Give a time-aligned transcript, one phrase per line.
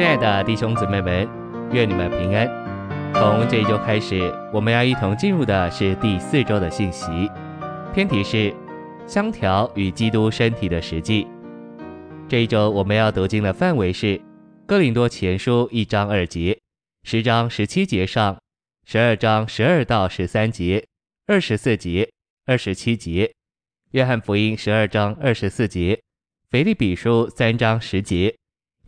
[0.00, 1.28] 亲爱的弟兄姊妹们，
[1.72, 2.48] 愿你们平安。
[3.12, 7.30] 从这一周开始，我们要一同进入的是第四周的信息，
[7.92, 8.50] 偏题是
[9.06, 11.26] 相调与基督身体的实际。
[12.30, 14.18] 这一周我们要读经的范围是
[14.64, 16.58] 哥林多前书一章二节、
[17.02, 18.38] 十章十七节上、
[18.86, 20.82] 十二章十二到十三节、
[21.26, 22.10] 二十四节、
[22.46, 23.30] 二十七节、
[23.90, 26.00] 约翰福音十二章二十四节、
[26.50, 28.39] 腓立比书三章十节。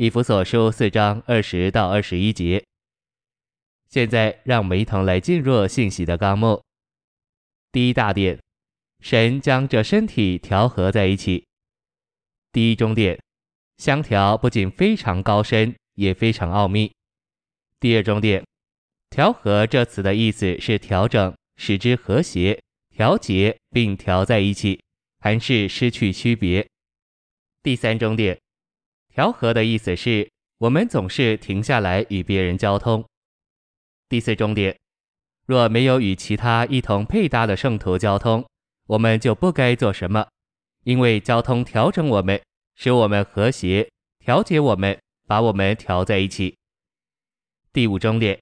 [0.03, 2.65] 以弗所书四章二十到二十一节。
[3.89, 6.61] 现在，让我们一同来进入信息的纲目。
[7.71, 8.37] 第一大点，
[8.99, 11.47] 神将这身体调和在一起。
[12.51, 13.17] 第一中点，
[13.77, 16.93] 相调不仅非常高深，也非常奥秘。
[17.79, 18.45] 第二中点，
[19.09, 24.83] 调和这词的意思是调整，使之和谐、调节并调在一起，
[25.21, 26.67] 还是失去区别。
[27.63, 28.42] 第三中点。
[29.15, 33.05] 调和的意思是我们总是停下来与别人交通。
[34.09, 34.75] 第四重点，
[35.45, 38.43] 若没有与其他一同配搭的圣徒交通，
[38.87, 40.27] 我们就不该做什么，
[40.85, 42.41] 因为交通调整我们，
[42.75, 43.87] 使我们和谐，
[44.19, 46.57] 调节我们，把我们调在一起。
[47.71, 48.41] 第五重点，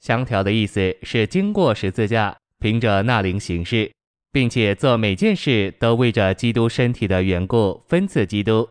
[0.00, 3.92] 相调的意思是经过十字架，凭着那灵行事，
[4.30, 8.66] 并且做每件事都为着基督身体的缘故，分赐基督。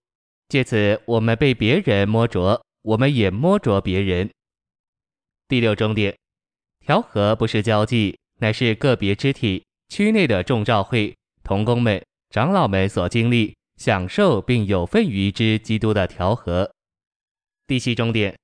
[0.52, 4.30] 借此，我们被别人摸着，我们也摸着别人。
[5.48, 6.14] 第六重点，
[6.82, 16.70] 调和不是交际，乃是个别肢体区内的众召会同工们、长老们所经历、享受并有份于之基督的调和。
[17.66, 18.38] 第七重点，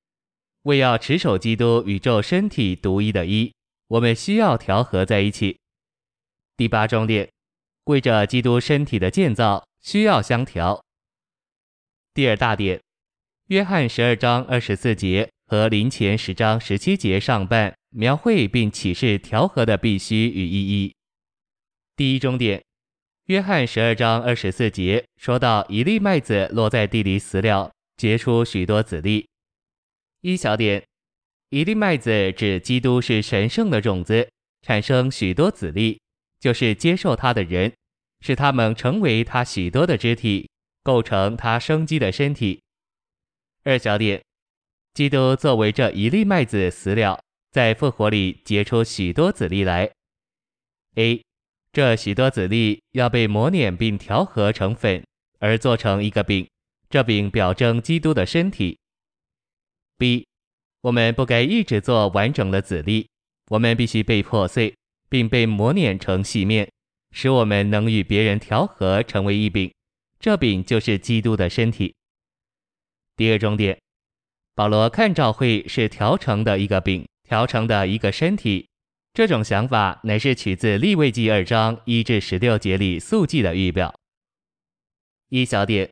[0.61, 3.53] 为要持守基督宇宙身体独一的一，
[3.89, 5.59] 我们需要调和在一起。
[6.55, 7.29] 第八重点，
[7.83, 10.81] 为着基督身体的建造，需要相调。
[12.17, 12.81] 第二大点，
[13.49, 20.95] 约翰十二章二十四节和林前十章十七节上半描绘并启示调和的必须与意义。
[21.95, 22.63] 第一中点，
[23.25, 29.27] 约翰十二章二十四节说到一粒麦子落在地里死了，结出许多子粒。
[30.21, 30.83] 一小点，
[31.51, 34.27] 一粒麦子指基督是神圣的种子，
[34.63, 36.01] 产生许多子粒，
[36.39, 37.71] 就是接受他的人，
[38.21, 40.49] 使他们成为他许多的肢体。
[40.87, 42.61] 构成他生机的身体。
[43.65, 44.23] 二小点，
[44.93, 47.21] 基督作为这一粒麦子死了，
[47.51, 49.91] 在复活里结出许多子粒来。
[50.95, 51.21] A，
[51.73, 55.03] 这许多子粒要被磨碾并调和成粉，
[55.39, 56.47] 而做成一个饼，
[56.89, 58.79] 这饼表征基督的身体。
[59.97, 60.25] B，
[60.79, 63.09] 我们不该一直做完整的子粒，
[63.49, 64.73] 我们必须被破碎，
[65.09, 66.71] 并被磨碾成细面，
[67.11, 69.69] 使我们能与别人调和成为一饼。
[70.27, 71.95] 这饼就是基督的身体。
[73.15, 73.79] 第二重点，
[74.55, 78.67] 保罗看教会是调成的一个饼，调成的一个身体。
[79.13, 83.95] 这种想法乃是取自利未记二章一至十六节里素祭的预表。
[85.29, 85.89] 一小点，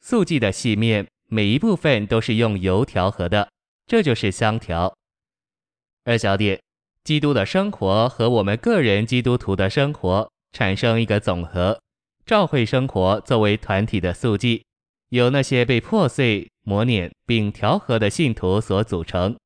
[0.00, 3.50] 素祭的细面每一部分都是用油调和的，
[3.88, 4.96] 这就是相调。
[6.04, 6.62] 二小点，
[7.02, 11.81] 基督的生活和我们个人基督徒的生活产生一个总和。
[12.24, 14.64] 教会生活作为团体的素祭，
[15.08, 19.36] 由那些被破碎、磨碾并调和的信徒所组成。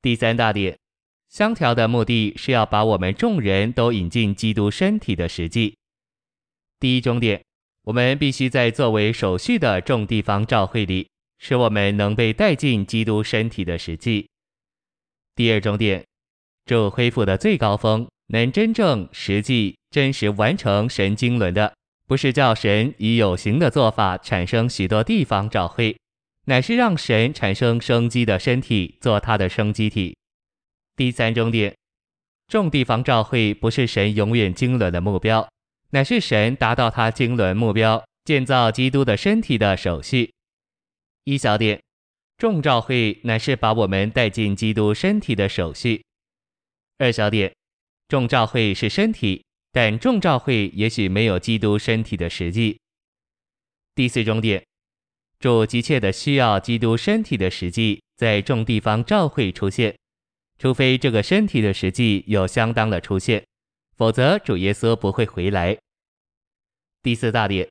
[0.00, 0.78] 第三大点，
[1.28, 5.76] 相调的目的是要把我们众人都引进基督身体的实际。
[6.78, 7.42] 第一终点，
[7.82, 11.08] 我们必须在作为手续的众地方教会里，
[11.38, 14.28] 使我们能被带进基督身体的实际。
[15.34, 16.04] 第二终点，
[16.66, 18.06] 主恢复的最高峰。
[18.28, 21.74] 能真正、实际、真实完成神经纶的，
[22.06, 25.96] 不是叫神以有形的做法产生许多地方照会，
[26.46, 30.16] 乃是让神产生生机的身体做他的生机体。
[30.96, 31.74] 第三重点，
[32.48, 35.46] 众地方照会不是神永远经纶的目标，
[35.90, 40.32] 乃是神达到他经纶目标、建造基督的身体的手续。
[41.24, 41.80] 一小点，
[42.38, 46.02] 众照会乃是把我们带进基督身体的手续。
[46.98, 47.52] 二小点。
[48.14, 52.78] 众召会是身体，但众召会也许没有基督身体的实际。
[53.92, 54.64] 第四重点，
[55.40, 59.98] 主急切的需要基督身体的实际在众地方召会出现，
[60.60, 63.44] 除非这个身体的实际有相当的出现，
[63.96, 65.76] 否则主耶稣不会回来。
[67.02, 67.68] 第四大点，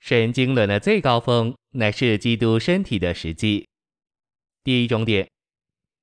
[0.00, 3.68] 神经论的最高峰乃是基督身体的实际。
[4.64, 5.28] 第一种点，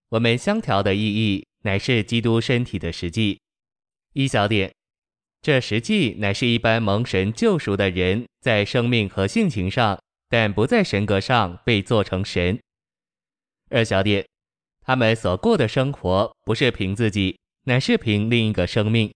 [0.07, 3.41] 我们相调的意义乃是基督身体的实际。
[4.13, 4.71] 一小点，
[5.41, 9.99] 这实际乃是一般蒙神救赎的人在生命和性情上，
[10.29, 12.59] 但不在神格上被做成神。
[13.71, 14.23] 二小点，
[14.81, 19.11] 他们所过的生活不是凭自己，乃是凭另一个生命。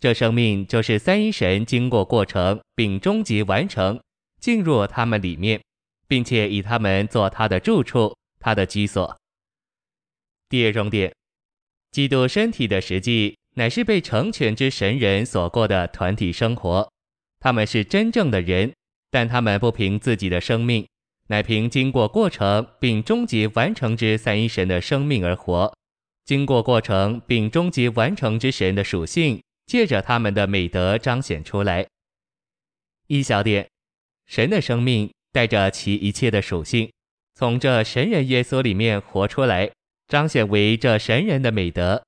[0.00, 4.00] 这生命就是三一神经过过程并终极完成，
[4.40, 5.62] 进入他们里面，
[6.08, 9.16] 并且以他们做他的住处、他的居所。
[10.48, 11.14] 第二重点，
[11.92, 16.90] 基督身体的实际乃是被成全之神人所过的团体生活。
[17.38, 18.72] 他们是真正的人，
[19.10, 20.86] 但他们不凭自己的生命，
[21.28, 25.72] 乃凭经过过程并终极完成之三一神的生命而活。
[26.24, 29.40] 经过过程并终极完成之神的属性。
[29.70, 31.86] 借着他们的美德彰显出来。
[33.06, 33.68] 一小点，
[34.26, 36.90] 神的生命带着其一切的属性，
[37.36, 39.70] 从这神人耶稣里面活出来，
[40.08, 42.02] 彰显为这神人的美德。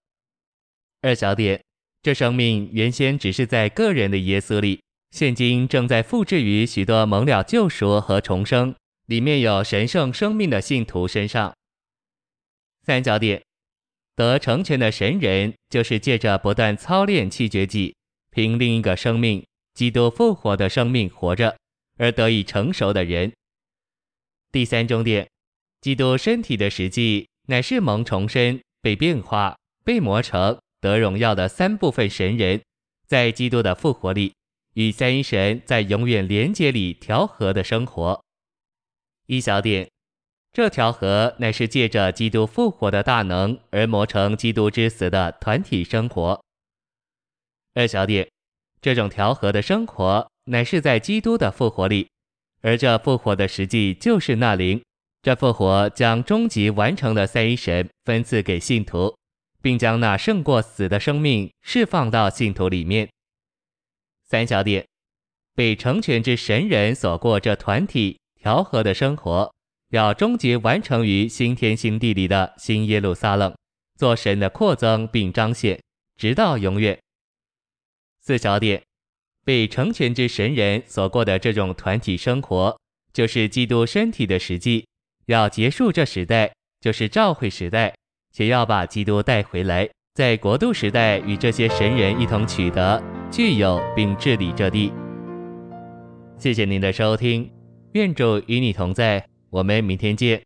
[1.03, 1.61] 二小点，
[2.01, 8.75] 这生命原先只是在个人的耶稣里，现今正在复制于许多蒙了救赎和重生，
[9.07, 11.53] 里面有神圣生命的信徒身上。
[12.87, 13.43] 三小点。
[14.15, 17.97] 得成全的神人，就是借着不断操练弃绝己，
[18.31, 19.43] 凭另一个生命——
[19.75, 21.57] 基督复活的生命活着，
[21.97, 23.33] 而得以成熟的人。
[24.53, 25.27] 第三重点，
[25.81, 32.61] 基督身体的实际，乃是蒙重生、被变化、被磨成、得荣耀的三部分神人，
[33.07, 34.35] 在基督的复活里，
[34.75, 38.23] 与三一神在永远连结里调和的生活。
[39.27, 39.89] 一小点。
[40.53, 46.45] 这调和乃是借着基督复活的大能而磨成基督之死的团体生活。
[47.73, 48.29] 二小点，
[48.83, 52.07] 这种调和的生活乃是在基督的复活里，
[52.61, 54.83] 而这复活的实际就是那灵。
[55.23, 59.17] 这复活将终极完成的三一神分赐给信徒，
[59.63, 63.09] 并将那胜过死的生命释放到信徒里面。
[64.29, 64.87] 三小点，
[65.55, 69.51] 被成全之神人所过这团体调和的生活。
[69.91, 73.55] 要终极完成于新天新地里的新耶路撒冷，
[73.99, 75.79] 做神的扩增并彰显，
[76.17, 76.99] 直到永远。
[78.23, 78.83] 四小点，
[79.45, 82.75] 被成全之神人所过的这种团体生活，
[83.13, 84.87] 就是基督身体的实际。
[85.27, 87.95] 要结束这时代，就是召会时代，
[88.33, 94.93] 且要把基督带回来，在国度时代与这些神人一同取得、具有并治理这地。
[96.39, 97.51] 谢谢您的收听，
[97.93, 99.25] 愿主与你同在。
[99.51, 100.43] 我们明天见。